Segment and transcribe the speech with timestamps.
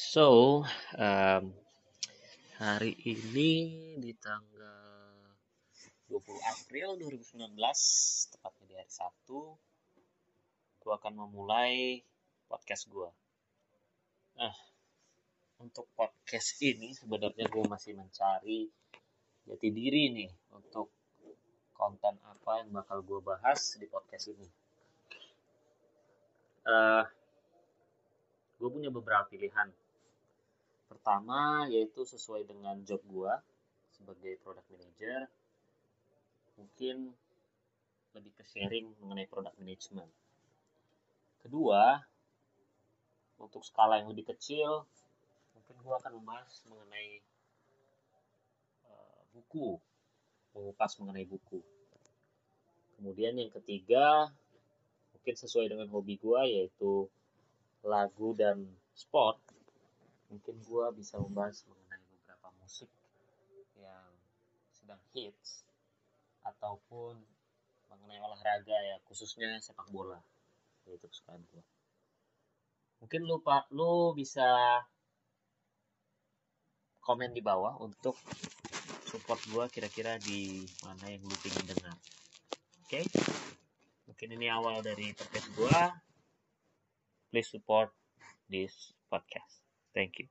[0.00, 0.64] So,
[0.96, 1.44] um,
[2.56, 3.52] hari ini
[4.00, 5.36] di tanggal
[6.08, 7.52] 20 April 2019,
[8.32, 9.60] tepatnya di hari Sabtu,
[10.80, 12.00] gue akan memulai
[12.48, 13.12] podcast gue.
[14.40, 14.56] Nah,
[15.60, 18.72] untuk podcast ini sebenarnya gue masih mencari
[19.44, 20.88] jati diri nih untuk
[21.76, 24.48] konten apa yang bakal gue bahas di podcast ini.
[26.64, 27.04] Uh,
[28.56, 29.68] gue punya beberapa pilihan
[31.00, 33.40] Pertama yaitu sesuai dengan job gua
[33.96, 35.32] sebagai product manager.
[36.60, 37.08] Mungkin
[38.12, 40.12] lebih ke sharing mengenai product management.
[41.40, 42.04] Kedua,
[43.40, 44.84] untuk skala yang lebih kecil,
[45.56, 47.24] mungkin gua akan membahas mengenai
[48.84, 49.80] uh, buku,
[50.52, 51.64] mengupas mengenai buku.
[53.00, 54.28] Kemudian yang ketiga,
[55.16, 57.08] mungkin sesuai dengan hobi gua yaitu
[57.80, 59.40] lagu dan sport
[60.30, 62.88] mungkin gue bisa membahas mengenai beberapa musik
[63.76, 64.14] yang
[64.70, 65.66] sedang hits
[66.46, 67.18] ataupun
[67.90, 70.22] mengenai olahraga ya khususnya sepak bola.
[70.86, 71.62] Itu kesukaan gue
[73.00, 74.44] mungkin lu pak lu bisa
[77.00, 78.12] komen di bawah untuk
[79.08, 81.96] support gue kira-kira di mana yang lu ingin dengar.
[82.84, 83.00] Oke?
[83.00, 83.04] Okay?
[84.04, 85.80] mungkin ini awal dari podcast gue
[87.32, 87.88] please support
[88.52, 90.28] this podcast Thank you.